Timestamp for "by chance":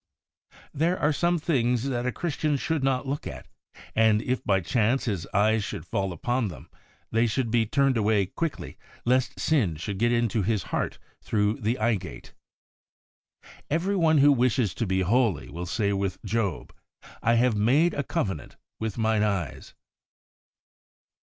4.43-5.05